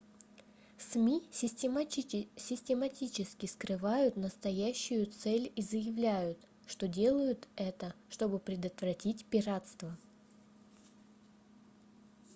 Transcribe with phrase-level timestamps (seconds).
[0.79, 9.95] сми систематически скрывают настоящую цель и заявляют что делают это чтобы предотвратить пиратство